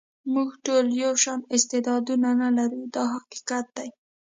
موږ 0.33 0.49
ټول 0.65 0.85
یو 1.03 1.13
شان 1.23 1.39
استعدادونه 1.55 2.29
نه 2.41 2.49
لرو 2.57 2.81
دا 2.95 3.03
حقیقت 3.15 3.65
دی. 3.77 3.89